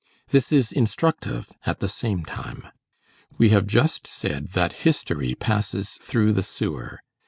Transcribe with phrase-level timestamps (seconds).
[0.29, 2.65] This is instructive at the same time.
[3.37, 7.01] We have just said that history passes through the sewer.